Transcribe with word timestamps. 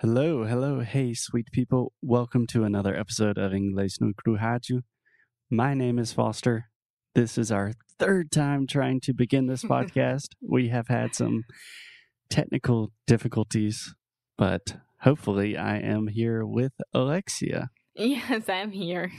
Hello, 0.00 0.44
hello, 0.44 0.78
hey, 0.78 1.12
sweet 1.12 1.50
people. 1.50 1.92
Welcome 2.00 2.46
to 2.52 2.62
another 2.62 2.96
episode 2.96 3.36
of 3.36 3.50
Inglês 3.50 4.00
no 4.00 4.12
Rádio. 4.24 4.82
My 5.50 5.74
name 5.74 5.98
is 5.98 6.12
Foster. 6.12 6.70
This 7.16 7.36
is 7.36 7.50
our 7.50 7.72
third 7.98 8.30
time 8.30 8.68
trying 8.68 9.00
to 9.00 9.12
begin 9.12 9.48
this 9.48 9.64
podcast. 9.74 10.28
we 10.40 10.68
have 10.68 10.86
had 10.86 11.16
some 11.16 11.42
technical 12.30 12.92
difficulties, 13.08 13.92
but 14.36 14.76
hopefully, 15.00 15.56
I 15.56 15.78
am 15.78 16.06
here 16.06 16.46
with 16.46 16.74
Alexia. 16.94 17.70
Yes, 17.96 18.48
I'm 18.48 18.70
here. 18.70 19.10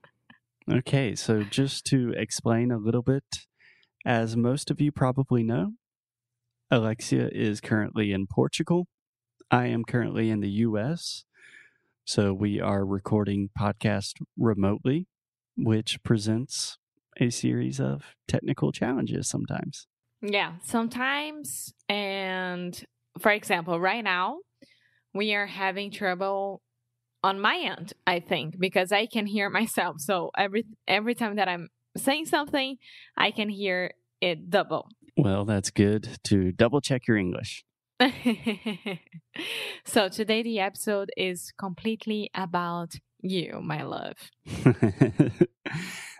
okay, 0.72 1.14
so 1.14 1.42
just 1.42 1.84
to 1.88 2.14
explain 2.16 2.70
a 2.70 2.78
little 2.78 3.02
bit, 3.02 3.24
as 4.06 4.34
most 4.34 4.70
of 4.70 4.80
you 4.80 4.92
probably 4.92 5.42
know, 5.42 5.72
Alexia 6.70 7.28
is 7.30 7.60
currently 7.60 8.12
in 8.12 8.26
Portugal 8.26 8.86
I 9.50 9.66
am 9.66 9.84
currently 9.84 10.30
in 10.30 10.40
the 10.40 10.50
US. 10.50 11.24
So 12.04 12.32
we 12.32 12.60
are 12.60 12.84
recording 12.84 13.50
podcast 13.58 14.14
remotely, 14.38 15.08
which 15.56 16.02
presents 16.02 16.78
a 17.18 17.30
series 17.30 17.80
of 17.80 18.14
technical 18.28 18.72
challenges 18.72 19.28
sometimes. 19.28 19.86
Yeah, 20.22 20.54
sometimes. 20.64 21.74
And 21.88 22.80
for 23.18 23.32
example, 23.32 23.80
right 23.80 24.04
now, 24.04 24.38
we 25.14 25.34
are 25.34 25.46
having 25.46 25.90
trouble 25.90 26.62
on 27.22 27.40
my 27.40 27.56
end, 27.56 27.92
I 28.06 28.20
think, 28.20 28.58
because 28.58 28.92
I 28.92 29.06
can 29.06 29.26
hear 29.26 29.50
myself. 29.50 29.96
So 30.00 30.30
every 30.36 30.64
every 30.86 31.14
time 31.14 31.36
that 31.36 31.48
I'm 31.48 31.68
saying 31.96 32.26
something, 32.26 32.76
I 33.16 33.30
can 33.30 33.48
hear 33.48 33.92
it 34.20 34.48
double. 34.48 34.88
Well, 35.16 35.44
that's 35.44 35.70
good 35.70 36.18
to 36.24 36.52
double 36.52 36.80
check 36.80 37.06
your 37.08 37.16
English. 37.16 37.64
so 39.84 40.08
today 40.08 40.42
the 40.42 40.58
episode 40.58 41.10
is 41.16 41.52
completely 41.58 42.30
about 42.34 42.94
you, 43.20 43.60
my 43.62 43.82
love. 43.82 44.16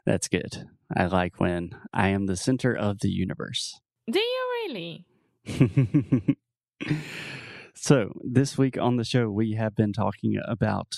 That's 0.07 0.29
good. 0.29 0.69
I 0.95 1.07
like 1.07 1.41
when 1.41 1.71
I 1.93 2.09
am 2.09 2.27
the 2.27 2.37
center 2.37 2.75
of 2.75 3.01
the 3.01 3.09
universe. 3.09 3.81
Do 4.11 4.19
you 4.19 4.67
really? 4.67 5.07
so, 7.75 8.13
this 8.25 8.59
week 8.59 8.77
on 8.79 8.97
the 8.97 9.05
show, 9.05 9.31
we 9.31 9.53
have 9.53 9.75
been 9.75 9.93
talking 9.93 10.39
about 10.47 10.95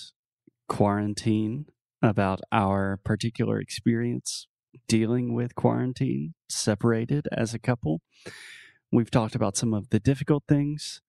quarantine, 0.68 1.66
about 2.00 2.40
our 2.50 2.98
particular 3.04 3.60
experience 3.60 4.48
dealing 4.88 5.34
with 5.34 5.54
quarantine, 5.54 6.34
separated 6.48 7.28
as 7.30 7.54
a 7.54 7.58
couple. 7.58 8.00
We've 8.94 9.10
talked 9.10 9.34
about 9.34 9.56
some 9.56 9.72
of 9.72 9.88
the 9.88 9.98
difficult 9.98 10.44
things, 10.46 11.00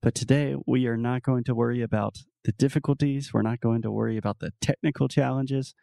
but 0.00 0.14
today 0.14 0.54
we 0.68 0.86
are 0.86 0.96
not 0.96 1.24
going 1.24 1.42
to 1.44 1.54
worry 1.54 1.82
about 1.82 2.18
the 2.44 2.52
difficulties. 2.52 3.34
We're 3.34 3.42
not 3.42 3.58
going 3.58 3.82
to 3.82 3.90
worry 3.90 4.16
about 4.16 4.38
the 4.38 4.52
technical 4.60 5.08
challenges. 5.08 5.74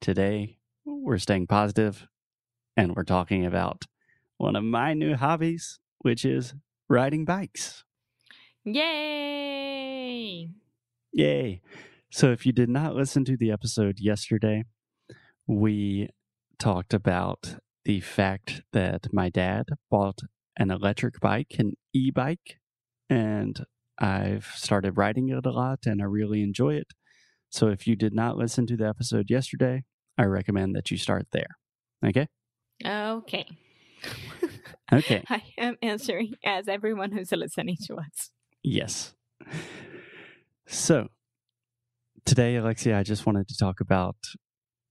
Today, 0.00 0.58
we're 0.84 1.18
staying 1.18 1.48
positive 1.48 2.06
and 2.76 2.94
we're 2.94 3.02
talking 3.02 3.44
about 3.44 3.86
one 4.36 4.54
of 4.54 4.62
my 4.62 4.94
new 4.94 5.16
hobbies, 5.16 5.80
which 5.98 6.24
is 6.24 6.54
riding 6.88 7.24
bikes. 7.24 7.82
Yay! 8.62 10.48
Yay. 11.12 11.60
So, 12.12 12.30
if 12.30 12.46
you 12.46 12.52
did 12.52 12.68
not 12.68 12.94
listen 12.94 13.24
to 13.24 13.36
the 13.36 13.50
episode 13.50 13.98
yesterday, 13.98 14.62
we 15.48 16.10
talked 16.56 16.94
about 16.94 17.56
the 17.84 17.98
fact 17.98 18.62
that 18.72 19.12
my 19.12 19.28
dad 19.28 19.70
bought 19.90 20.20
an 20.56 20.70
electric 20.70 21.20
bike, 21.20 21.56
an 21.58 21.74
e 21.92 22.10
bike, 22.10 22.58
and 23.08 23.64
I've 23.98 24.46
started 24.54 24.96
riding 24.96 25.28
it 25.28 25.46
a 25.46 25.50
lot 25.50 25.80
and 25.86 26.02
I 26.02 26.06
really 26.06 26.42
enjoy 26.42 26.74
it. 26.74 26.88
So 27.50 27.68
if 27.68 27.86
you 27.86 27.94
did 27.94 28.12
not 28.12 28.36
listen 28.36 28.66
to 28.66 28.76
the 28.76 28.88
episode 28.88 29.30
yesterday, 29.30 29.84
I 30.18 30.24
recommend 30.24 30.74
that 30.74 30.90
you 30.90 30.96
start 30.96 31.28
there. 31.32 31.58
Okay? 32.04 32.26
Okay. 32.84 33.46
okay. 34.92 35.22
I 35.28 35.42
am 35.56 35.76
answering 35.80 36.34
as 36.44 36.68
everyone 36.68 37.12
who's 37.12 37.30
listening 37.32 37.76
to 37.86 37.96
us. 37.96 38.30
Yes. 38.62 39.14
So 40.66 41.08
today, 42.24 42.56
Alexia, 42.56 42.98
I 42.98 43.02
just 43.02 43.26
wanted 43.26 43.48
to 43.48 43.56
talk 43.56 43.80
about 43.80 44.16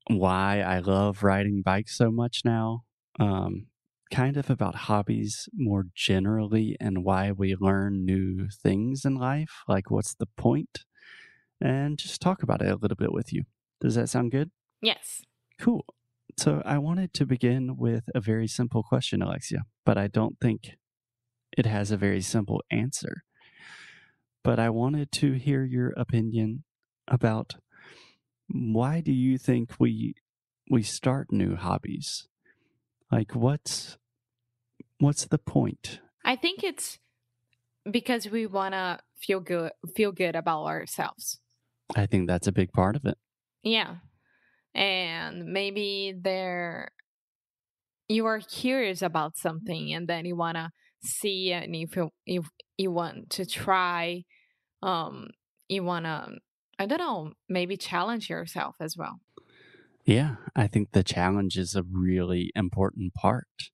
why 0.08 0.62
I 0.62 0.80
love 0.80 1.24
riding 1.24 1.62
bikes 1.64 1.98
so 1.98 2.12
much 2.12 2.42
now. 2.46 2.84
Um, 3.20 3.68
kind 4.12 4.38
of 4.38 4.50
about 4.50 4.76
hobbies 4.76 5.50
more 5.54 5.86
generally 5.96 6.78
and 6.80 7.04
why 7.04 7.32
we 7.32 7.56
learn 7.56 8.06
new 8.06 8.48
things 8.50 9.06
in 9.06 9.16
life. 9.16 9.64
Like, 9.68 9.90
what's 9.90 10.14
the 10.14 10.28
point? 10.38 10.86
And 11.62 11.98
just 11.98 12.22
talk 12.22 12.44
about 12.44 12.62
it 12.62 12.72
a 12.72 12.76
little 12.76 12.98
bit 12.98 13.14
with 13.14 13.34
you. 13.34 13.44
Does 13.82 13.96
that 13.96 14.10
sound 14.10 14.32
good? 14.32 14.52
Yes. 14.82 15.22
Cool. 15.60 15.86
So, 16.38 16.62
I 16.66 16.78
wanted 16.78 17.14
to 17.16 17.26
begin 17.26 17.78
with 17.78 18.04
a 18.16 18.20
very 18.20 18.48
simple 18.48 18.84
question, 18.84 19.22
Alexia, 19.22 19.64
but 19.86 19.98
I 19.98 20.08
don't 20.08 20.40
think 20.40 20.78
it 21.58 21.66
has 21.66 21.92
a 21.92 21.98
very 21.98 22.22
simple 22.22 22.62
answer. 22.72 23.24
But 24.44 24.60
I 24.60 24.70
wanted 24.70 25.12
to 25.14 25.34
hear 25.34 25.64
your 25.64 25.94
opinion 25.96 26.64
about 27.08 27.56
why 28.50 29.02
do 29.02 29.12
you 29.12 29.38
think 29.38 29.72
we 29.80 30.16
we 30.70 30.84
start 30.84 31.32
new 31.32 31.56
hobbies? 31.56 32.28
Like 33.14 33.36
what's 33.36 34.00
What's 35.00 35.26
the 35.26 35.38
point? 35.38 36.00
I 36.26 36.36
think 36.36 36.64
it's 36.64 36.98
because 37.90 38.28
we 38.28 38.48
want 38.48 38.74
to 38.74 39.00
feel 39.20 39.40
good 39.40 39.72
feel 39.96 40.12
good 40.12 40.36
about 40.36 40.66
ourselves. 40.66 41.40
I 41.96 42.08
think 42.08 42.28
that's 42.28 42.48
a 42.48 42.52
big 42.52 42.72
part 42.72 42.96
of 42.96 43.06
it. 43.06 43.18
Yeah. 43.62 43.98
And 44.74 45.46
maybe 45.46 46.16
there 46.20 46.90
you 48.08 48.26
are 48.26 48.40
curious 48.40 49.04
about 49.04 49.38
something 49.38 49.94
and 49.94 50.08
then 50.08 50.26
you 50.26 50.36
want 50.36 50.58
to 50.58 50.72
see 51.04 51.52
and 51.52 51.76
if 51.76 51.96
you 51.96 52.10
if 52.26 52.48
you 52.78 52.90
want 52.90 53.30
to 53.32 53.46
try 53.46 54.24
um 54.82 55.28
you 55.70 55.84
want 55.84 56.06
to 56.06 56.30
I 56.80 56.88
don't 56.88 56.98
know, 56.98 57.34
maybe 57.48 57.78
challenge 57.78 58.30
yourself 58.30 58.78
as 58.80 58.98
well. 58.98 59.20
Yeah, 60.06 60.36
I 60.56 60.68
think 60.68 60.92
the 60.92 61.04
challenge 61.04 61.58
is 61.58 61.76
a 61.76 61.84
really 61.84 62.52
important 62.56 63.14
part. 63.14 63.72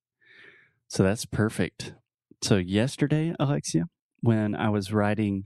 So 0.86 1.02
that's 1.02 1.24
perfect. 1.24 1.94
So 2.40 2.56
yesterday, 2.56 3.34
Alexia, 3.40 3.86
when 4.20 4.54
I 4.54 4.68
was 4.68 4.92
riding 4.92 5.44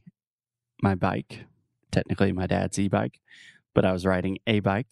my 0.83 0.94
bike, 0.94 1.47
technically 1.91 2.33
my 2.33 2.47
dad's 2.47 2.78
e-bike, 2.78 3.21
but 3.75 3.84
I 3.84 3.93
was 3.93 4.05
riding 4.05 4.39
a 4.47 4.61
bike, 4.61 4.89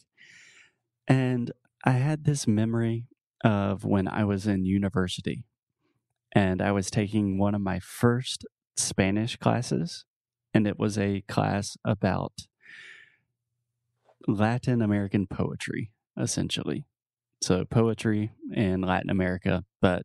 and 1.07 1.53
I 1.85 1.93
had 1.93 2.25
this 2.25 2.47
memory 2.47 3.07
of 3.45 3.85
when 3.85 4.09
I 4.09 4.25
was 4.25 4.47
in 4.47 4.65
university 4.65 5.45
and 6.35 6.63
I 6.63 6.73
was 6.73 6.91
taking 6.91 7.39
one 7.39 7.55
of 7.55 7.61
my 7.61 7.81
first 7.81 8.47
Spanish 8.77 9.37
classes, 9.37 10.07
and 10.55 10.67
it 10.67 10.79
was 10.79 10.97
a 10.97 11.23
class 11.29 11.77
about 11.85 12.33
Latin 14.27 14.83
American 14.83 15.27
poetry, 15.27 15.91
essentially. 16.17 16.87
So, 17.41 17.65
poetry 17.65 18.33
in 18.55 18.83
Latin 18.83 19.11
America, 19.11 19.65
but 19.81 20.05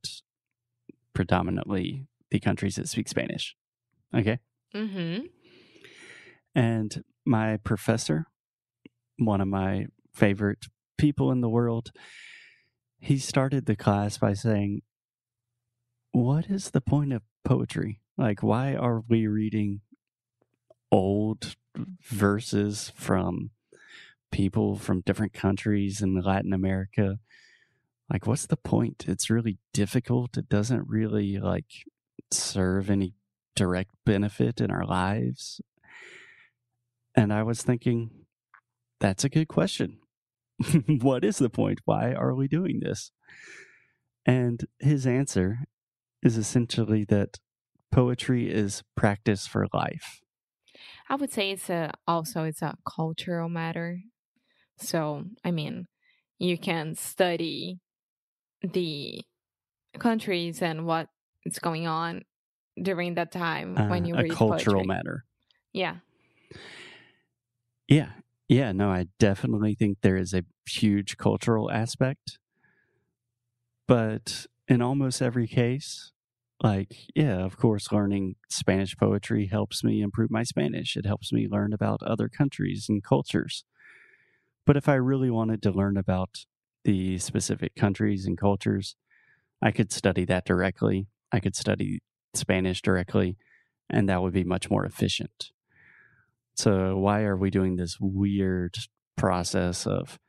predominantly 1.14 2.08
the 2.32 2.40
countries 2.40 2.76
that 2.76 2.90
speak 2.90 3.08
Spanish. 3.08 3.56
Okay. 4.14 4.40
Mm-hmm. 4.76 5.26
And 6.56 7.04
my 7.26 7.58
professor, 7.58 8.26
one 9.18 9.42
of 9.42 9.48
my 9.48 9.88
favorite 10.14 10.66
people 10.98 11.32
in 11.32 11.42
the 11.42 11.50
world, 11.50 11.92
he 13.00 13.20
started 13.20 13.66
the 13.66 13.76
class 13.76 14.18
by 14.18 14.34
saying, 14.34 14.82
What 16.12 16.50
is 16.50 16.72
the 16.72 16.82
point 16.82 17.14
of 17.14 17.22
poetry? 17.44 18.02
Like, 18.18 18.42
why 18.42 18.74
are 18.74 19.04
we 19.08 19.28
reading 19.28 19.82
old 20.92 21.56
verses 22.02 22.92
from 22.96 23.52
people 24.38 24.76
from 24.76 25.02
different 25.02 25.34
countries 25.34 26.00
in 26.00 26.14
Latin 26.22 26.54
America 26.54 27.18
like 28.10 28.26
what's 28.26 28.46
the 28.46 28.58
point? 28.58 29.06
It's 29.08 29.30
really 29.30 29.58
difficult. 29.74 30.38
It 30.38 30.48
doesn't 30.48 30.88
really 30.88 31.40
like 31.40 31.86
serve 32.32 32.90
any 32.90 33.14
direct 33.56 33.92
benefit 34.06 34.62
in 34.62 34.72
our 34.72 34.86
lives. 34.86 35.60
And 37.16 37.34
i 37.34 37.42
was 37.42 37.64
thinking 37.64 38.12
that's 39.00 39.24
a 39.24 39.30
good 39.30 39.48
question. 39.48 39.98
What 41.02 41.26
is 41.26 41.38
the 41.38 41.50
point? 41.50 41.80
Why 41.86 42.14
are 42.14 42.34
we 42.34 42.48
doing 42.48 42.80
this? 42.80 43.12
And 44.26 44.66
his 44.80 45.06
answer 45.06 45.60
is 46.24 46.38
essentially 46.38 47.06
that 47.06 47.40
poetry 47.92 48.52
is 48.52 48.84
practice 48.96 49.48
for 49.48 49.68
life. 49.74 50.22
I 51.10 51.16
would 51.16 51.32
say 51.32 51.52
it's 51.52 51.70
a 51.70 51.92
also 52.08 52.44
it's 52.44 52.62
a 52.62 52.78
cultural 52.86 53.50
matter 53.50 54.02
so 54.78 55.24
i 55.44 55.52
mean 55.52 55.88
you 56.40 56.58
can 56.58 56.96
study 56.96 57.80
the 58.62 59.22
countries 60.00 60.62
and 60.62 60.86
what 60.86 61.08
is 61.46 61.60
going 61.60 61.88
on 61.88 62.24
during 62.82 63.16
that 63.16 63.32
time 63.32 63.78
uh, 63.78 63.88
when 63.88 64.06
you 64.06 64.16
a 64.16 64.24
read 64.24 64.32
cultural 64.32 64.82
poetry. 64.82 64.88
matter. 64.88 65.26
Yeah. 65.74 65.98
Yeah. 67.88 68.12
Yeah. 68.48 68.72
No, 68.72 68.90
I 68.90 69.08
definitely 69.20 69.76
think 69.76 70.00
there 70.02 70.18
is 70.18 70.34
a 70.34 70.44
huge 70.68 71.18
cultural 71.18 71.72
aspect. 71.72 72.40
But 73.88 74.48
in 74.68 74.82
almost 74.82 75.22
every 75.22 75.48
case, 75.48 76.12
like, 76.62 77.08
yeah, 77.16 77.38
of 77.46 77.58
course, 77.58 77.92
learning 77.92 78.36
Spanish 78.50 78.98
poetry 78.98 79.48
helps 79.48 79.84
me 79.84 80.02
improve 80.02 80.30
my 80.30 80.44
Spanish. 80.44 80.98
It 80.98 81.06
helps 81.06 81.32
me 81.32 81.48
learn 81.48 81.72
about 81.72 82.04
other 82.04 82.28
countries 82.28 82.88
and 82.90 83.04
cultures. 83.04 83.64
But 84.68 84.76
if 84.76 84.90
I 84.90 84.96
really 84.96 85.32
wanted 85.32 85.64
to 85.64 85.72
learn 85.72 85.96
about 85.96 86.46
the 86.84 87.18
specific 87.20 87.74
countries 87.74 88.26
and 88.26 88.38
cultures, 88.38 88.98
I 89.62 89.72
could 89.72 89.94
study 89.94 90.26
that 90.26 90.44
directly. 90.44 91.08
I 91.32 91.40
could 91.40 91.56
study 91.56 92.00
Spanish 92.34 92.82
directly, 92.82 93.38
and 93.90 94.10
that 94.10 94.22
would 94.22 94.34
be 94.34 94.44
much 94.44 94.70
more 94.70 94.86
efficient. 94.86 95.52
So, 96.58 96.98
why 96.98 97.22
are 97.22 97.38
we 97.38 97.50
doing 97.50 97.78
this 97.78 97.98
weird 98.00 98.76
process 99.16 99.88
of 99.88 100.20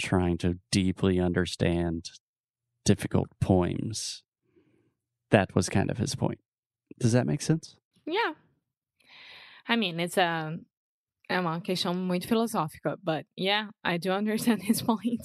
trying 0.00 0.38
to 0.38 0.58
deeply 0.72 1.20
understand 1.20 2.10
difficult 2.84 3.28
poems? 3.40 4.24
That 5.30 5.54
was 5.54 5.68
kind 5.68 5.88
of 5.88 5.98
his 5.98 6.16
point. 6.16 6.40
Does 6.98 7.12
that 7.12 7.26
make 7.26 7.42
sense? 7.42 7.76
Yeah. 8.06 8.32
I 9.68 9.76
mean, 9.76 10.00
it's 10.00 10.18
a 10.18 10.58
é 11.28 11.38
uma 11.38 11.60
questão 11.60 11.94
muito 11.94 12.26
filosófica, 12.26 12.96
but 13.02 13.26
yeah, 13.36 13.70
I 13.84 13.98
do 13.98 14.10
understand 14.10 14.62
his 14.66 14.82
point. 14.82 15.20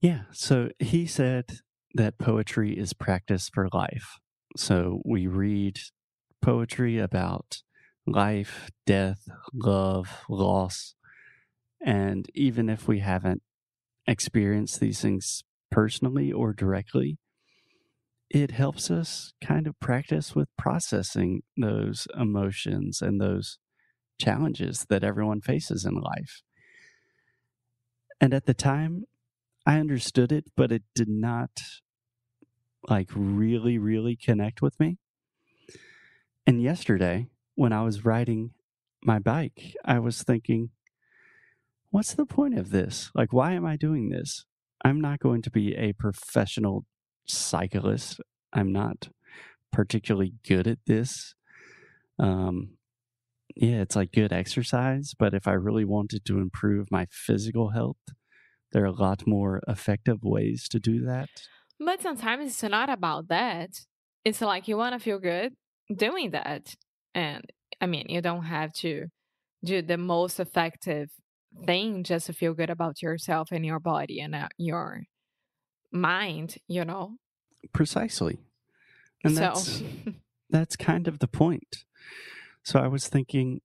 Yeah, 0.00 0.24
so 0.32 0.68
he 0.78 1.06
said 1.06 1.60
that 1.94 2.18
poetry 2.18 2.78
is 2.78 2.92
practice 2.92 3.48
for 3.52 3.68
life. 3.72 4.18
So 4.56 5.00
we 5.04 5.26
read 5.26 5.78
poetry 6.42 6.98
about 6.98 7.62
life, 8.06 8.70
death, 8.86 9.26
love, 9.52 10.24
loss. 10.28 10.94
And 11.84 12.26
even 12.34 12.68
if 12.68 12.86
we 12.86 13.00
haven't 13.00 13.42
experienced 14.06 14.80
these 14.80 15.00
things 15.00 15.42
personally 15.70 16.30
or 16.30 16.52
directly, 16.52 17.18
it 18.30 18.50
helps 18.50 18.90
us 18.90 19.32
kind 19.42 19.66
of 19.66 19.78
practice 19.80 20.34
with 20.34 20.48
processing 20.56 21.42
those 21.56 22.06
emotions 22.18 23.00
and 23.00 23.20
those 23.20 23.58
challenges 24.18 24.86
that 24.88 25.04
everyone 25.04 25.40
faces 25.40 25.84
in 25.84 25.94
life. 25.94 26.42
And 28.20 28.32
at 28.32 28.46
the 28.46 28.54
time, 28.54 29.04
I 29.66 29.78
understood 29.78 30.32
it, 30.32 30.46
but 30.56 30.72
it 30.72 30.82
did 30.94 31.08
not 31.08 31.50
like 32.88 33.10
really, 33.14 33.78
really 33.78 34.16
connect 34.16 34.60
with 34.62 34.78
me. 34.78 34.98
And 36.46 36.62
yesterday, 36.62 37.28
when 37.54 37.72
I 37.72 37.82
was 37.82 38.04
riding 38.04 38.50
my 39.02 39.18
bike, 39.18 39.74
I 39.84 39.98
was 39.98 40.22
thinking, 40.22 40.70
what's 41.90 42.14
the 42.14 42.26
point 42.26 42.58
of 42.58 42.70
this? 42.70 43.10
Like, 43.14 43.32
why 43.32 43.52
am 43.52 43.64
I 43.64 43.76
doing 43.76 44.10
this? 44.10 44.44
I'm 44.84 45.00
not 45.00 45.20
going 45.20 45.40
to 45.42 45.50
be 45.50 45.74
a 45.74 45.92
professional 45.94 46.84
cyclist. 47.26 48.20
I'm 48.52 48.72
not 48.72 49.08
particularly 49.72 50.34
good 50.46 50.66
at 50.66 50.78
this. 50.86 51.34
Um, 52.18 52.76
yeah, 53.56 53.80
it's 53.82 53.96
like 53.96 54.12
good 54.12 54.32
exercise, 54.32 55.14
but 55.18 55.34
if 55.34 55.46
I 55.46 55.52
really 55.52 55.84
wanted 55.84 56.24
to 56.26 56.38
improve 56.38 56.90
my 56.90 57.06
physical 57.10 57.70
health, 57.70 57.96
there 58.72 58.82
are 58.82 58.86
a 58.86 58.92
lot 58.92 59.26
more 59.26 59.62
effective 59.68 60.18
ways 60.22 60.68
to 60.70 60.80
do 60.80 61.04
that. 61.06 61.28
But 61.78 62.02
sometimes 62.02 62.46
it's 62.46 62.62
not 62.62 62.90
about 62.90 63.28
that. 63.28 63.70
It's 64.24 64.40
like 64.40 64.68
you 64.68 64.76
want 64.76 64.94
to 64.94 64.98
feel 64.98 65.18
good 65.18 65.52
doing 65.94 66.32
that. 66.32 66.74
And 67.14 67.44
I 67.80 67.86
mean, 67.86 68.06
you 68.08 68.20
don't 68.20 68.44
have 68.44 68.72
to 68.74 69.06
do 69.64 69.82
the 69.82 69.98
most 69.98 70.40
effective 70.40 71.10
thing 71.64 72.02
just 72.02 72.26
to 72.26 72.32
feel 72.32 72.54
good 72.54 72.70
about 72.70 73.02
yourself 73.02 73.48
and 73.52 73.64
your 73.64 73.78
body 73.78 74.20
and 74.20 74.34
uh, 74.34 74.48
your 74.58 75.02
mind, 75.92 76.56
you 76.66 76.84
know? 76.84 77.16
Precisely. 77.72 78.38
And 79.22 79.34
so, 79.34 79.40
that's 79.40 79.82
that's 80.50 80.76
kind 80.76 81.08
of 81.08 81.20
the 81.20 81.28
point. 81.28 81.84
So 82.64 82.80
I 82.80 82.88
was 82.88 83.08
thinking, 83.08 83.60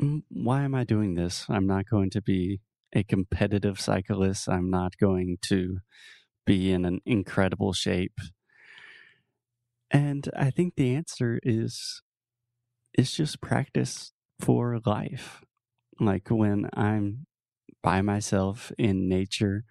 "Mm, 0.00 0.22
why 0.30 0.62
am 0.64 0.74
I 0.74 0.84
doing 0.84 1.14
this? 1.14 1.46
I'm 1.48 1.66
not 1.66 1.86
going 1.88 2.10
to 2.10 2.22
be 2.22 2.60
a 2.94 3.04
competitive 3.04 3.80
cyclist. 3.80 4.48
I'm 4.48 4.70
not 4.70 4.96
going 4.98 5.38
to 5.48 5.78
be 6.46 6.72
in 6.72 6.84
an 6.84 7.00
incredible 7.06 7.72
shape. 7.72 8.18
And 9.90 10.28
I 10.36 10.50
think 10.50 10.74
the 10.76 10.94
answer 10.94 11.40
is 11.42 12.02
it's 12.94 13.14
just 13.14 13.40
practice 13.40 14.12
for 14.40 14.80
life. 14.86 15.44
Like 16.00 16.28
when 16.30 16.68
I'm 16.74 17.26
by 17.82 18.02
myself 18.02 18.72
in 18.78 19.08
nature 19.08 19.64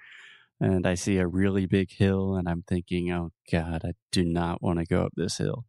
and 0.62 0.88
I 0.88 0.96
see 0.96 1.18
a 1.18 1.28
really 1.28 1.66
big 1.68 1.92
hill 1.92 2.36
and 2.36 2.50
I'm 2.50 2.64
thinking, 2.68 3.12
oh 3.12 3.32
God, 3.52 3.84
I 3.86 3.94
do 4.12 4.26
not 4.26 4.62
want 4.64 4.80
to 4.80 4.86
go 4.86 5.04
up 5.04 5.14
this 5.16 5.38
hill. 5.38 5.66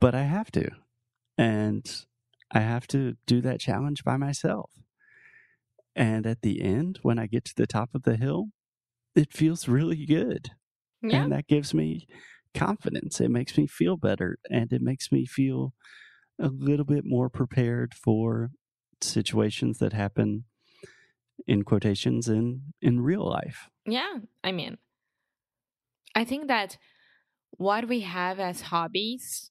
But 0.00 0.14
I 0.14 0.22
have 0.24 0.50
to. 0.52 0.70
And 1.38 2.06
I 2.50 2.60
have 2.60 2.86
to 2.88 3.16
do 3.26 3.40
that 3.42 3.60
challenge 3.60 4.04
by 4.04 4.16
myself. 4.16 4.70
And 5.94 6.26
at 6.26 6.42
the 6.42 6.60
end, 6.62 6.98
when 7.02 7.18
I 7.18 7.26
get 7.26 7.44
to 7.46 7.54
the 7.56 7.66
top 7.66 7.94
of 7.94 8.02
the 8.02 8.16
hill, 8.16 8.48
it 9.14 9.32
feels 9.32 9.68
really 9.68 10.06
good. 10.06 10.50
yeah. 11.02 11.24
And 11.24 11.32
that 11.32 11.48
gives 11.48 11.74
me 11.74 12.06
confidence. 12.54 13.20
It 13.20 13.30
makes 13.30 13.56
me 13.58 13.66
feel 13.66 13.96
better 13.96 14.38
and 14.50 14.72
it 14.72 14.82
makes 14.82 15.12
me 15.12 15.26
feel 15.26 15.74
a 16.40 16.48
little 16.48 16.86
bit 16.86 17.04
more 17.04 17.30
prepared 17.30 17.94
for 17.94 18.50
situations 19.02 19.78
that 19.78 19.92
happen 19.92 20.44
in 21.46 21.62
quotations 21.64 22.28
in 22.28 22.72
in 22.80 23.00
real 23.00 23.28
life. 23.28 23.68
Yeah. 23.86 24.18
I 24.42 24.52
mean, 24.52 24.78
I 26.14 26.24
think 26.24 26.48
that 26.48 26.78
what 27.52 27.88
we 27.88 28.00
have 28.00 28.40
as 28.40 28.62
hobbies 28.62 29.50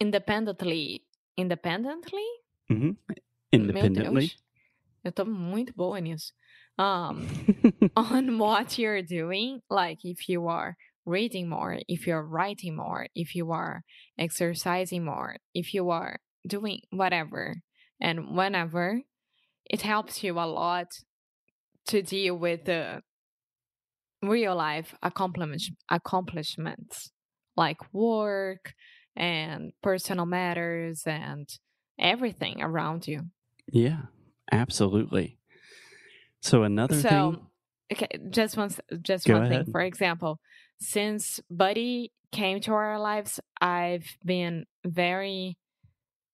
independently, 0.00 1.02
independently? 1.36 2.26
hmm 2.68 2.92
Meu 3.08 3.16
Independently. 3.52 4.32
Eu 5.04 5.12
tô 5.12 5.24
muito 5.24 5.72
boa 5.74 6.00
nisso. 6.00 6.32
Um, 6.78 7.26
on 7.96 8.38
what 8.38 8.78
you're 8.78 9.02
doing, 9.02 9.60
like 9.68 10.04
if 10.04 10.28
you 10.28 10.48
are 10.48 10.76
reading 11.04 11.48
more, 11.48 11.78
if 11.88 12.06
you're 12.06 12.22
writing 12.22 12.76
more, 12.76 13.06
if 13.14 13.34
you 13.34 13.50
are 13.52 13.82
exercising 14.18 15.04
more, 15.04 15.36
if 15.54 15.74
you 15.74 15.90
are 15.90 16.18
doing 16.46 16.80
whatever 16.90 17.56
and 18.00 18.36
whenever, 18.36 19.02
it 19.68 19.82
helps 19.82 20.22
you 20.22 20.38
a 20.38 20.46
lot 20.46 20.86
to 21.88 22.02
deal 22.02 22.36
with 22.36 22.64
the 22.64 23.02
real 24.22 24.54
life 24.54 24.94
accomplish- 25.02 25.72
accomplishments 25.90 27.10
like 27.56 27.78
work 27.92 28.74
and 29.16 29.72
personal 29.82 30.26
matters 30.26 31.02
and 31.06 31.48
everything 31.98 32.62
around 32.62 33.06
you. 33.06 33.20
yeah, 33.70 34.02
absolutely. 34.50 35.38
So 36.40 36.62
another 36.62 36.94
so 36.94 37.08
thing 37.08 37.46
okay 37.92 38.08
just 38.30 38.56
one 38.56 38.70
just 39.02 39.26
Go 39.26 39.34
one 39.34 39.42
ahead. 39.44 39.64
thing 39.64 39.72
for 39.72 39.82
example 39.82 40.40
since 40.80 41.40
buddy 41.50 42.12
came 42.32 42.60
to 42.60 42.72
our 42.72 42.98
lives 42.98 43.40
i've 43.60 44.06
been 44.24 44.64
very 44.86 45.58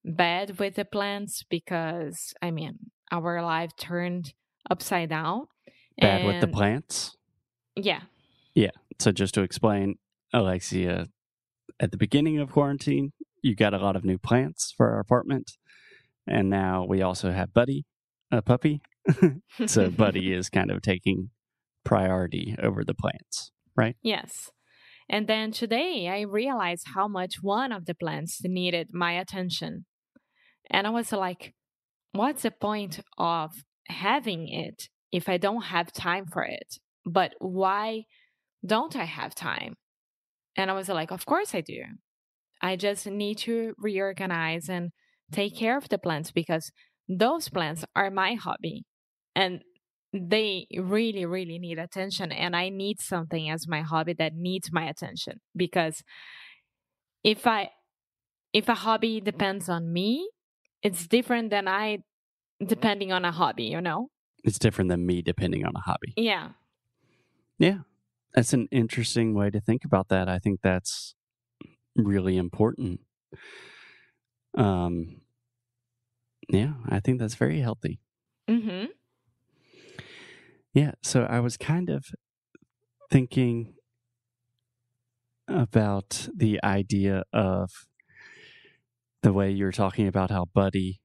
bad 0.04 0.58
with 0.60 0.76
the 0.76 0.84
plants 0.84 1.42
because 1.50 2.34
i 2.40 2.50
mean 2.52 2.78
our 3.10 3.42
life 3.42 3.70
turned 3.76 4.32
upside 4.70 5.08
down 5.08 5.46
bad 5.98 6.24
with 6.26 6.40
the 6.40 6.48
plants. 6.48 7.16
Yeah. 7.74 8.00
yeah 8.54 8.70
So 8.98 9.12
just 9.12 9.34
to 9.34 9.42
explain, 9.42 9.96
Alexia, 10.32 11.08
at 11.80 11.90
the 11.90 11.96
beginning 11.96 12.38
of 12.38 12.50
quarantine, 12.50 13.12
you 13.42 13.54
got 13.54 13.74
a 13.74 13.78
lot 13.78 13.96
of 13.96 14.04
new 14.04 14.18
plants 14.18 14.72
for 14.76 14.90
our 14.90 15.00
apartment, 15.00 15.52
and 16.26 16.50
now 16.50 16.84
we 16.84 17.02
also 17.02 17.30
have 17.32 17.52
Buddy, 17.52 17.84
a 18.30 18.42
puppy. 18.42 18.80
so 19.66 19.90
Buddy 19.90 20.32
is 20.38 20.48
kind 20.48 20.70
of 20.70 20.82
taking 20.82 21.30
priority 21.84 22.56
over 22.60 22.84
the 22.84 22.94
plants, 22.94 23.52
right? 23.76 23.96
Yes. 24.02 24.50
And 25.08 25.28
then 25.28 25.52
today 25.52 26.08
I 26.08 26.22
realized 26.22 26.88
how 26.94 27.06
much 27.06 27.36
one 27.40 27.70
of 27.70 27.86
the 27.86 27.94
plants 27.94 28.40
needed 28.42 28.88
my 28.92 29.12
attention. 29.12 29.86
And 30.68 30.86
I 30.86 30.90
was 30.90 31.12
like, 31.12 31.54
what's 32.12 32.42
the 32.42 32.50
point 32.50 33.00
of 33.16 33.52
having 33.86 34.48
it 34.48 34.88
if 35.12 35.28
I 35.28 35.36
don't 35.36 35.62
have 35.62 35.92
time 35.92 36.26
for 36.26 36.42
it? 36.42 36.78
But 37.04 37.34
why 37.38 38.06
don't 38.64 38.96
I 38.96 39.04
have 39.04 39.34
time? 39.34 39.76
And 40.56 40.70
I 40.70 40.74
was 40.74 40.88
like, 40.88 41.10
of 41.10 41.26
course 41.26 41.54
I 41.54 41.60
do. 41.60 41.82
I 42.62 42.76
just 42.76 43.06
need 43.06 43.38
to 43.38 43.74
reorganize 43.78 44.68
and 44.68 44.90
take 45.30 45.56
care 45.56 45.76
of 45.76 45.88
the 45.88 45.98
plants 45.98 46.30
because 46.30 46.70
those 47.08 47.48
plants 47.48 47.84
are 47.94 48.10
my 48.10 48.34
hobby. 48.34 48.84
And 49.34 49.62
they 50.12 50.66
really 50.78 51.26
really 51.26 51.58
need 51.58 51.78
attention 51.78 52.32
and 52.32 52.56
i 52.56 52.70
need 52.70 52.98
something 53.00 53.50
as 53.50 53.68
my 53.68 53.82
hobby 53.82 54.14
that 54.14 54.32
needs 54.34 54.72
my 54.72 54.84
attention 54.84 55.40
because 55.54 56.02
if 57.22 57.46
i 57.46 57.68
if 58.56 58.70
a 58.70 58.74
hobby 58.74 59.20
depends 59.20 59.68
on 59.68 59.92
me, 59.92 60.30
it's 60.82 61.06
different 61.06 61.50
than 61.50 61.68
I 61.68 61.98
depending 62.64 63.12
on 63.12 63.24
a 63.26 63.30
hobby, 63.30 63.64
you 63.64 63.82
know? 63.82 64.08
It's 64.44 64.58
different 64.58 64.88
than 64.88 65.04
me 65.04 65.20
depending 65.20 65.66
on 65.66 65.72
a 65.76 65.80
hobby. 65.80 66.14
Yeah. 66.16 66.50
Yeah. 67.58 67.80
That's 68.34 68.52
an 68.52 68.68
interesting 68.70 69.34
way 69.34 69.50
to 69.50 69.60
think 69.60 69.84
about 69.84 70.08
that. 70.08 70.28
I 70.28 70.38
think 70.38 70.60
that's 70.62 71.14
really 71.96 72.36
important. 72.36 73.00
Um 74.56 75.22
yeah, 76.48 76.74
I 76.88 77.00
think 77.00 77.18
that's 77.18 77.34
very 77.34 77.60
healthy. 77.60 78.00
Mm-hmm. 78.48 78.86
Yeah, 80.72 80.92
so 81.02 81.22
I 81.24 81.40
was 81.40 81.56
kind 81.56 81.88
of 81.90 82.04
thinking 83.10 83.74
about 85.48 86.28
the 86.34 86.60
idea 86.62 87.24
of 87.32 87.70
the 89.22 89.32
way 89.32 89.50
you're 89.50 89.72
talking 89.72 90.06
about 90.06 90.30
how 90.30 90.44
Buddy 90.44 91.00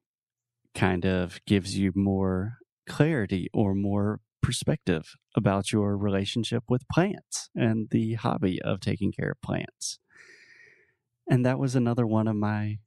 kind 0.75 1.05
of 1.05 1.39
gives 1.45 1.77
you 1.77 1.91
more 1.95 2.57
clarity 2.87 3.49
or 3.53 3.73
more 3.73 4.19
perspective 4.41 5.15
about 5.35 5.71
your 5.71 5.97
relationship 5.97 6.63
with 6.67 6.87
plants 6.89 7.49
and 7.55 7.89
the 7.89 8.15
hobby 8.15 8.61
of 8.61 8.79
taking 8.79 9.11
care 9.11 9.31
of 9.31 9.41
plants. 9.41 9.99
And 11.29 11.45
that 11.45 11.59
was 11.59 11.75
another 11.75 12.05
one 12.05 12.27
of 12.27 12.35
my 12.35 12.79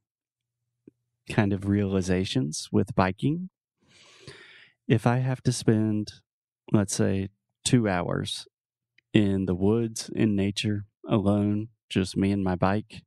kind 1.29 1.53
of 1.53 1.67
realizations 1.67 2.69
with 2.71 2.95
biking. 2.95 3.49
If 4.87 5.07
I 5.07 5.17
have 5.17 5.41
to 5.43 5.51
spend, 5.51 6.13
let's 6.71 6.93
say, 6.93 7.29
two 7.63 7.87
hours 7.87 8.47
in 9.13 9.45
the 9.45 9.55
woods, 9.55 10.09
in 10.13 10.35
nature, 10.35 10.85
alone, 11.07 11.69
just 11.89 12.15
me 12.15 12.31
and 12.31 12.43
my 12.43 12.55
bike, 12.55 13.01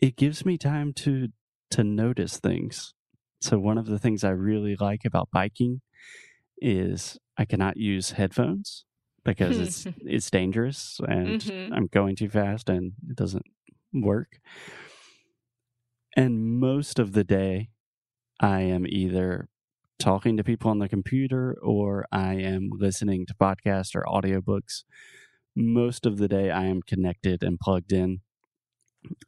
it 0.00 0.16
gives 0.16 0.44
me 0.44 0.58
time 0.58 0.92
to 0.92 1.28
to 1.70 1.82
notice 1.82 2.38
things. 2.38 2.94
So 3.40 3.58
one 3.58 3.78
of 3.78 3.86
the 3.86 3.98
things 3.98 4.22
I 4.22 4.30
really 4.30 4.76
like 4.76 5.04
about 5.04 5.30
biking 5.32 5.80
is 6.58 7.18
I 7.36 7.44
cannot 7.44 7.76
use 7.76 8.12
headphones 8.12 8.84
because 9.24 9.58
it's 9.58 9.86
it's 9.98 10.30
dangerous 10.30 11.00
and 11.06 11.40
Mhm. 11.40 11.72
I'm 11.72 11.86
going 11.88 12.16
too 12.16 12.28
fast 12.28 12.68
and 12.68 12.92
it 13.08 13.16
doesn't 13.16 13.46
work. 13.92 14.38
And 16.16 16.58
most 16.60 16.98
of 16.98 17.12
the 17.12 17.24
day 17.24 17.70
I 18.40 18.60
am 18.60 18.86
either 18.86 19.48
talking 19.98 20.36
to 20.36 20.44
people 20.44 20.70
on 20.70 20.78
the 20.78 20.88
computer 20.88 21.56
or 21.62 22.06
I 22.12 22.34
am 22.34 22.70
listening 22.72 23.26
to 23.26 23.34
podcasts 23.34 23.94
or 23.94 24.02
audiobooks. 24.04 24.84
Most 25.56 26.04
of 26.06 26.18
the 26.18 26.28
day 26.28 26.50
I 26.50 26.64
am 26.64 26.82
connected 26.82 27.42
and 27.42 27.58
plugged 27.60 27.92
in 27.92 28.20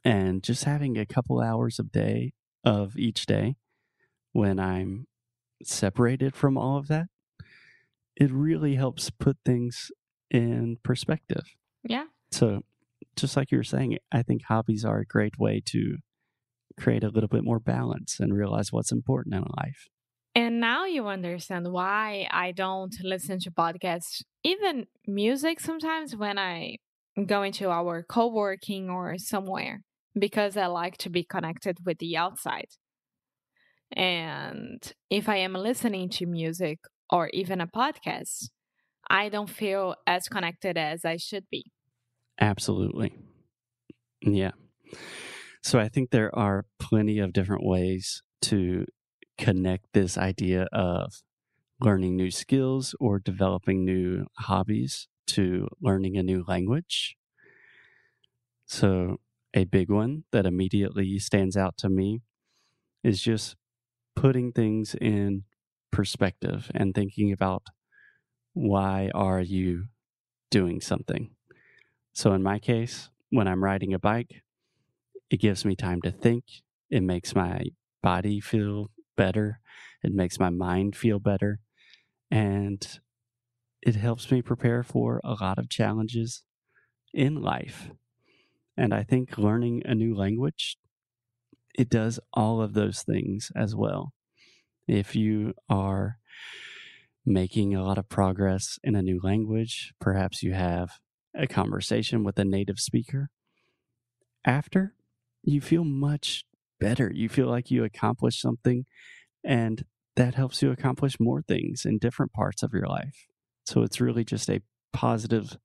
and 0.03 0.43
just 0.43 0.63
having 0.65 0.97
a 0.97 1.05
couple 1.05 1.39
hours 1.39 1.79
of 1.79 1.91
day 1.91 2.33
of 2.63 2.97
each 2.97 3.25
day 3.25 3.55
when 4.33 4.59
I'm 4.59 5.07
separated 5.63 6.35
from 6.35 6.57
all 6.57 6.77
of 6.77 6.87
that, 6.87 7.07
it 8.17 8.31
really 8.31 8.75
helps 8.75 9.09
put 9.09 9.37
things 9.45 9.91
in 10.31 10.77
perspective. 10.83 11.43
Yeah. 11.83 12.05
So, 12.31 12.61
just 13.15 13.37
like 13.37 13.51
you 13.51 13.59
were 13.59 13.63
saying, 13.63 13.97
I 14.11 14.23
think 14.23 14.43
hobbies 14.43 14.83
are 14.83 14.99
a 14.99 15.05
great 15.05 15.37
way 15.37 15.61
to 15.67 15.97
create 16.79 17.03
a 17.03 17.09
little 17.09 17.29
bit 17.29 17.43
more 17.43 17.59
balance 17.59 18.19
and 18.19 18.35
realize 18.35 18.71
what's 18.71 18.91
important 18.91 19.35
in 19.35 19.43
life. 19.57 19.87
And 20.35 20.59
now 20.59 20.85
you 20.85 21.07
understand 21.07 21.71
why 21.71 22.27
I 22.29 22.51
don't 22.51 22.95
listen 23.03 23.39
to 23.39 23.51
podcasts, 23.51 24.23
even 24.43 24.85
music 25.07 25.59
sometimes 25.59 26.15
when 26.15 26.37
I 26.37 26.77
go 27.25 27.43
into 27.43 27.69
our 27.69 28.03
co 28.03 28.27
working 28.27 28.89
or 28.89 29.17
somewhere, 29.17 29.81
because 30.17 30.57
I 30.57 30.67
like 30.67 30.97
to 30.97 31.09
be 31.09 31.23
connected 31.23 31.77
with 31.85 31.99
the 31.99 32.17
outside. 32.17 32.69
And 33.91 34.81
if 35.09 35.29
I 35.29 35.37
am 35.37 35.53
listening 35.53 36.09
to 36.09 36.25
music 36.25 36.79
or 37.11 37.29
even 37.29 37.61
a 37.61 37.67
podcast, 37.67 38.49
I 39.09 39.29
don't 39.29 39.49
feel 39.49 39.95
as 40.05 40.27
connected 40.27 40.77
as 40.77 41.05
I 41.05 41.17
should 41.17 41.45
be. 41.49 41.71
Absolutely. 42.39 43.13
Yeah. 44.21 44.51
So, 45.61 45.79
I 45.79 45.89
think 45.89 46.11
there 46.11 46.33
are 46.37 46.65
plenty 46.79 47.19
of 47.19 47.33
different 47.33 47.65
ways 47.65 48.23
to 48.43 48.85
connect 49.37 49.85
this 49.93 50.17
idea 50.17 50.67
of 50.71 51.21
learning 51.79 52.15
new 52.15 52.31
skills 52.31 52.95
or 52.99 53.19
developing 53.19 53.85
new 53.85 54.25
hobbies 54.37 55.07
to 55.27 55.67
learning 55.81 56.17
a 56.17 56.23
new 56.23 56.43
language. 56.47 57.17
So, 58.65 59.17
a 59.53 59.65
big 59.65 59.89
one 59.89 60.23
that 60.31 60.45
immediately 60.45 61.17
stands 61.19 61.55
out 61.55 61.77
to 61.77 61.89
me 61.89 62.21
is 63.03 63.21
just 63.21 63.55
putting 64.15 64.51
things 64.51 64.95
in 64.95 65.43
perspective 65.91 66.71
and 66.73 66.93
thinking 66.93 67.31
about 67.31 67.63
why 68.53 69.11
are 69.15 69.41
you 69.41 69.85
doing 70.51 70.81
something. 70.81 71.31
So, 72.13 72.33
in 72.33 72.43
my 72.43 72.59
case, 72.59 73.09
when 73.31 73.47
I'm 73.47 73.63
riding 73.63 73.93
a 73.93 73.99
bike, 73.99 74.43
it 75.29 75.39
gives 75.39 75.65
me 75.65 75.75
time 75.75 76.01
to 76.03 76.11
think. 76.11 76.45
It 76.89 77.03
makes 77.03 77.35
my 77.35 77.65
body 78.03 78.39
feel 78.39 78.87
better. 79.17 79.59
It 80.03 80.13
makes 80.13 80.39
my 80.39 80.49
mind 80.49 80.95
feel 80.95 81.19
better. 81.19 81.59
And 82.31 82.87
it 83.81 83.95
helps 83.95 84.31
me 84.31 84.41
prepare 84.41 84.83
for 84.83 85.21
a 85.23 85.33
lot 85.33 85.57
of 85.57 85.69
challenges 85.69 86.43
in 87.13 87.41
life. 87.41 87.91
And 88.77 88.93
I 88.93 89.03
think 89.03 89.37
learning 89.37 89.83
a 89.85 89.95
new 89.95 90.15
language, 90.15 90.77
it 91.75 91.89
does 91.89 92.19
all 92.33 92.61
of 92.61 92.73
those 92.73 93.03
things 93.03 93.51
as 93.55 93.75
well. 93.75 94.13
If 94.87 95.15
you 95.15 95.53
are 95.69 96.17
making 97.25 97.75
a 97.75 97.83
lot 97.83 97.97
of 97.97 98.07
progress 98.07 98.79
in 98.83 98.95
a 98.95 99.01
new 99.01 99.19
language, 99.21 99.93
perhaps 99.99 100.41
you 100.41 100.53
have 100.53 100.91
a 101.35 101.45
conversation 101.45 102.23
with 102.23 102.39
a 102.39 102.45
native 102.45 102.79
speaker. 102.79 103.29
After, 104.45 104.93
you 105.43 105.59
feel 105.59 105.83
much 105.83 106.45
better. 106.79 107.11
You 107.13 107.27
feel 107.27 107.47
like 107.47 107.69
you 107.69 107.83
accomplished 107.83 108.41
something, 108.41 108.85
and 109.43 109.83
that 110.15 110.35
helps 110.35 110.61
you 110.61 110.71
accomplish 110.71 111.19
more 111.19 111.41
things 111.41 111.85
in 111.85 111.97
different 111.97 112.31
parts 112.31 112.63
of 112.63 112.73
your 112.73 112.87
life. 112.87 113.27
So 113.65 113.81
it's 113.81 113.99
really 113.99 114.23
just 114.23 114.49
a 114.49 114.61
positive 114.93 115.57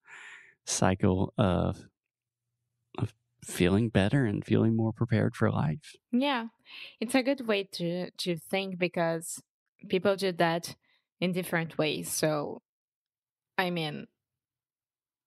cycle 0.66 1.32
of 1.38 1.86
feeling 3.44 3.88
better 3.88 4.24
and 4.24 4.44
feeling 4.44 4.76
more 4.76 4.92
prepared 4.92 5.34
for 5.34 5.50
life. 5.50 5.96
Yeah, 6.10 6.46
it's 7.00 7.14
a 7.14 7.22
good 7.22 7.46
way 7.46 7.68
to, 7.72 8.10
to 8.10 8.36
think 8.36 8.78
because 8.78 9.42
people 9.88 10.16
do 10.16 10.32
that 10.32 10.76
in 11.20 11.32
different 11.32 11.78
ways. 11.78 12.10
So, 12.10 12.62
I 13.58 13.70
mean, 13.70 14.06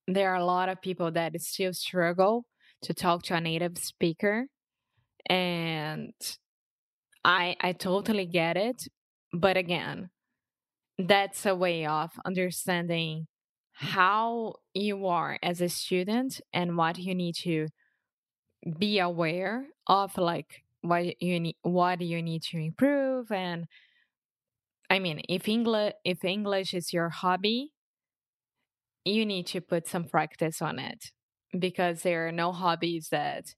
there 0.07 0.31
are 0.31 0.35
a 0.35 0.45
lot 0.45 0.69
of 0.69 0.81
people 0.81 1.11
that 1.11 1.39
still 1.41 1.73
struggle 1.73 2.45
to 2.81 2.93
talk 2.93 3.23
to 3.23 3.35
a 3.35 3.41
native 3.41 3.77
speaker 3.77 4.47
and 5.27 6.13
i 7.23 7.55
i 7.61 7.71
totally 7.71 8.25
get 8.25 8.57
it 8.57 8.87
but 9.33 9.57
again 9.57 10.09
that's 10.99 11.45
a 11.45 11.55
way 11.55 11.85
of 11.85 12.11
understanding 12.25 13.27
how 13.73 14.53
you 14.73 15.07
are 15.07 15.37
as 15.41 15.59
a 15.59 15.67
student 15.67 16.39
and 16.53 16.77
what 16.77 16.97
you 16.97 17.15
need 17.15 17.35
to 17.35 17.67
be 18.77 18.99
aware 18.99 19.65
of 19.87 20.17
like 20.17 20.63
what 20.81 21.21
you 21.21 21.39
need 21.39 21.55
what 21.61 22.01
you 22.01 22.21
need 22.21 22.41
to 22.43 22.57
improve 22.57 23.31
and 23.31 23.65
i 24.89 24.99
mean 24.99 25.21
if 25.29 25.47
english 25.47 25.93
if 26.03 26.23
english 26.23 26.73
is 26.73 26.93
your 26.93 27.09
hobby 27.09 27.71
you 29.03 29.25
need 29.25 29.45
to 29.47 29.61
put 29.61 29.87
some 29.87 30.05
practice 30.05 30.61
on 30.61 30.79
it 30.79 31.11
because 31.57 32.01
there 32.01 32.27
are 32.27 32.31
no 32.31 32.51
hobbies 32.51 33.09
that 33.09 33.53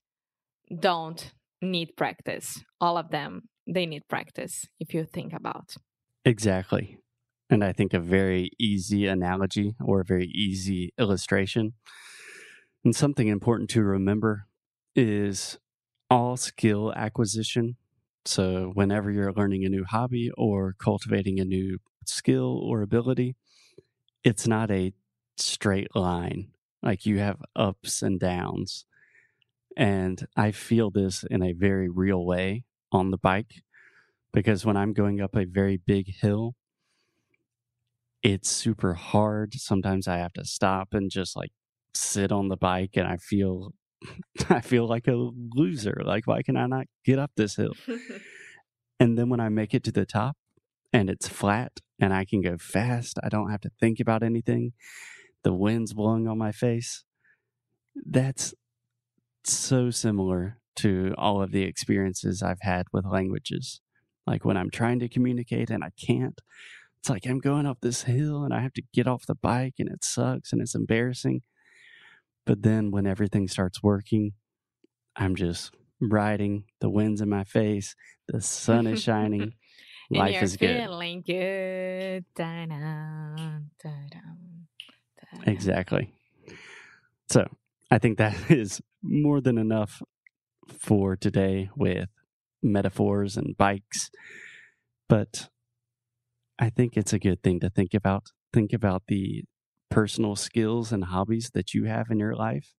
don't 0.79 1.31
need 1.61 1.95
practice. 1.95 2.63
All 2.79 2.97
of 2.97 3.09
them, 3.09 3.49
they 3.65 3.85
need 3.85 4.07
practice 4.07 4.67
if 4.79 4.93
you 4.93 5.05
think 5.05 5.33
about. 5.33 5.75
Exactly. 6.25 6.97
And 7.49 7.63
I 7.63 7.71
think 7.71 7.93
a 7.93 7.99
very 7.99 8.51
easy 8.59 9.07
analogy 9.07 9.75
or 9.81 10.01
a 10.01 10.05
very 10.05 10.27
easy 10.27 10.93
illustration 10.99 11.73
and 12.83 12.95
something 12.95 13.29
important 13.29 13.69
to 13.71 13.83
remember 13.83 14.47
is 14.97 15.59
all 16.11 16.37
skill 16.37 16.93
acquisition. 16.95 17.77
So, 18.25 18.71
whenever 18.75 19.11
you're 19.11 19.33
learning 19.33 19.65
a 19.65 19.69
new 19.69 19.85
hobby 19.85 20.31
or 20.37 20.75
cultivating 20.79 21.39
a 21.41 21.45
new 21.45 21.79
skill 22.05 22.59
or 22.63 22.81
ability, 22.83 23.35
it's 24.23 24.47
not 24.47 24.71
a 24.71 24.93
straight 25.37 25.95
line. 25.95 26.49
Like 26.83 27.05
you 27.05 27.19
have 27.19 27.41
ups 27.55 28.01
and 28.01 28.19
downs. 28.19 28.85
And 29.77 30.27
I 30.37 30.51
feel 30.51 30.91
this 30.91 31.23
in 31.29 31.43
a 31.43 31.53
very 31.53 31.89
real 31.89 32.25
way 32.25 32.65
on 32.91 33.11
the 33.11 33.17
bike 33.17 33.63
because 34.33 34.65
when 34.65 34.77
I'm 34.77 34.93
going 34.93 35.21
up 35.21 35.35
a 35.35 35.45
very 35.45 35.77
big 35.77 36.07
hill, 36.21 36.55
it's 38.23 38.49
super 38.49 38.93
hard. 38.93 39.53
Sometimes 39.53 40.07
I 40.07 40.17
have 40.17 40.33
to 40.33 40.45
stop 40.45 40.93
and 40.93 41.09
just 41.09 41.35
like 41.35 41.51
sit 41.93 42.31
on 42.31 42.47
the 42.49 42.57
bike 42.57 42.91
and 42.95 43.07
I 43.07 43.17
feel 43.17 43.73
I 44.49 44.61
feel 44.61 44.87
like 44.87 45.07
a 45.07 45.15
loser. 45.15 46.01
Like, 46.03 46.27
why 46.27 46.41
can 46.41 46.57
I 46.57 46.67
not 46.67 46.87
get 47.05 47.19
up 47.19 47.31
this 47.35 47.55
hill? 47.55 47.73
And 48.99 49.17
then 49.17 49.29
when 49.29 49.39
I 49.39 49.49
make 49.49 49.73
it 49.73 49.83
to 49.85 49.91
the 49.91 50.05
top 50.05 50.35
and 50.91 51.09
it's 51.09 51.27
flat 51.27 51.73
and 51.99 52.13
I 52.13 52.25
can 52.25 52.41
go 52.41 52.57
fast, 52.57 53.19
I 53.23 53.29
don't 53.29 53.51
have 53.51 53.61
to 53.61 53.71
think 53.79 53.99
about 53.99 54.23
anything. 54.23 54.73
The 55.43 55.53
wind's 55.53 55.93
blowing 55.93 56.27
on 56.27 56.37
my 56.37 56.51
face. 56.51 57.03
That's 57.95 58.53
so 59.43 59.89
similar 59.91 60.59
to 60.77 61.13
all 61.17 61.41
of 61.41 61.51
the 61.51 61.63
experiences 61.63 62.41
I've 62.41 62.61
had 62.61 62.87
with 62.91 63.05
languages. 63.05 63.81
Like 64.25 64.43
when 64.43 64.57
I'm 64.57 64.69
trying 64.69 64.99
to 64.99 65.09
communicate 65.09 65.69
and 65.69 65.83
I 65.83 65.91
can't, 65.99 66.39
it's 66.99 67.09
like 67.09 67.25
I'm 67.25 67.39
going 67.39 67.65
up 67.65 67.79
this 67.81 68.03
hill 68.03 68.43
and 68.43 68.53
I 68.53 68.61
have 68.61 68.73
to 68.73 68.83
get 68.93 69.07
off 69.07 69.25
the 69.25 69.35
bike 69.35 69.75
and 69.79 69.89
it 69.89 70.03
sucks 70.03 70.51
and 70.51 70.61
it's 70.61 70.75
embarrassing. 70.75 71.41
But 72.47 72.63
then 72.63 72.91
when 72.91 73.05
everything 73.05 73.49
starts 73.49 73.83
working, 73.83 74.31
I'm 75.17 75.35
just 75.35 75.73
riding, 75.99 76.63
the 76.79 76.89
wind's 76.89 77.19
in 77.19 77.27
my 77.27 77.43
face, 77.43 77.93
the 78.29 78.39
sun 78.39 78.87
is 78.87 79.03
shining, 79.03 79.51
life 80.09 80.41
is 80.41 80.55
good. 80.55 80.81
feeling 80.81 81.23
good. 81.27 82.23
Da-dum, 82.35 83.71
da-dum, 83.83 84.67
da-dum. 85.19 85.43
Exactly. 85.45 86.13
So 87.29 87.45
I 87.91 87.97
think 87.97 88.17
that 88.17 88.35
is 88.49 88.81
more 89.03 89.41
than 89.41 89.57
enough 89.57 90.01
for 90.79 91.17
today 91.17 91.69
with 91.75 92.07
metaphors 92.63 93.35
and 93.35 93.57
bikes. 93.57 94.09
But 95.09 95.49
I 96.57 96.69
think 96.69 96.95
it's 96.95 97.11
a 97.11 97.19
good 97.19 97.43
thing 97.43 97.59
to 97.59 97.69
think 97.69 97.93
about. 97.93 98.27
Think 98.53 98.71
about 98.71 99.03
the 99.09 99.43
personal 99.89 100.35
skills 100.35 100.91
and 100.91 101.05
hobbies 101.05 101.51
that 101.53 101.73
you 101.73 101.85
have 101.85 102.09
in 102.09 102.19
your 102.19 102.35
life 102.35 102.73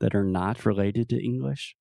that 0.00 0.14
are 0.14 0.24
not 0.24 0.66
related 0.66 1.08
to 1.08 1.24
English. 1.24 1.76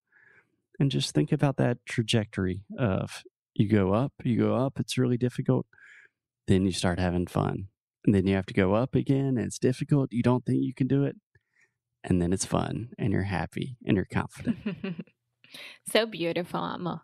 And 0.80 0.92
just 0.92 1.14
think 1.14 1.32
about 1.32 1.58
that 1.58 1.78
trajectory 1.86 2.64
of 2.78 3.24
you 3.54 3.68
go 3.68 3.94
up, 3.94 4.14
you 4.24 4.38
go 4.38 4.56
up, 4.56 4.80
it's 4.80 4.98
really 4.98 5.18
difficult. 5.18 5.66
Then 6.48 6.66
you 6.66 6.72
start 6.72 7.00
having 7.00 7.28
fun. 7.28 7.68
And 8.06 8.16
then 8.16 8.26
you 8.26 8.36
have 8.36 8.48
to 8.48 8.54
go 8.54 8.74
up 8.74 8.96
again, 8.96 9.38
and 9.38 9.40
it's 9.40 9.60
difficult. 9.60 10.12
You 10.12 10.24
don't 10.24 10.44
think 10.44 10.64
you 10.64 10.74
can 10.74 10.88
do 10.88 11.04
it. 11.04 11.16
And 12.04 12.20
then 12.20 12.34
it's 12.34 12.46
fun, 12.46 12.90
and 12.98 13.14
you're 13.14 13.24
happy, 13.24 13.78
and 13.86 13.96
you're 13.96 14.08
confident. 14.12 14.58
so 15.92 16.08
beautiful, 16.08 16.62
amor. 16.62 17.02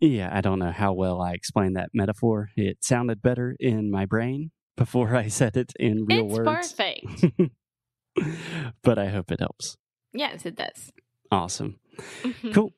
Yeah, 0.00 0.30
I 0.32 0.40
don't 0.40 0.58
know 0.58 0.72
how 0.72 0.94
well 0.94 1.20
I 1.20 1.32
explained 1.32 1.76
that 1.76 1.90
metaphor. 1.92 2.50
It 2.56 2.78
sounded 2.82 3.20
better 3.20 3.54
in 3.60 3.90
my 3.90 4.06
brain 4.06 4.50
before 4.76 5.14
I 5.16 5.28
said 5.28 5.56
it 5.56 5.72
in 5.78 6.04
real 6.06 6.26
it's 6.26 6.38
words. 6.38 6.72
perfect. 6.72 7.50
but 8.82 8.98
I 8.98 9.08
hope 9.08 9.30
it 9.32 9.40
helps. 9.40 9.76
yes, 10.12 10.46
it 10.46 10.56
does. 10.56 10.92
Awesome. 11.30 11.78
Mm-hmm. 12.22 12.52
Cool. 12.52 12.72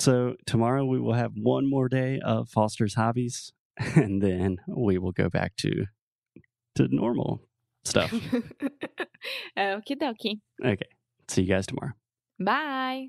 So 0.00 0.34
tomorrow 0.46 0.84
we 0.84 1.00
will 1.00 1.14
have 1.14 1.32
one 1.36 1.68
more 1.68 1.88
day 1.88 2.20
of 2.24 2.48
Foster's 2.48 2.94
hobbies, 2.94 3.52
and 3.94 4.20
then 4.22 4.58
we 4.66 4.98
will 4.98 5.12
go 5.12 5.28
back 5.28 5.56
to 5.58 5.86
to 6.74 6.88
normal 6.90 7.40
stuff. 7.84 8.10
Okie 9.56 9.96
dokie. 9.96 10.40
Okay. 10.64 10.88
See 11.28 11.42
you 11.42 11.48
guys 11.48 11.66
tomorrow. 11.66 11.92
Bye. 12.38 13.08